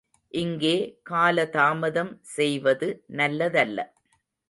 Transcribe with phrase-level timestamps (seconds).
[0.33, 0.73] இங்கே
[1.09, 2.89] காலதாமதம் செய்வது
[3.15, 3.79] நல்லதல்ல.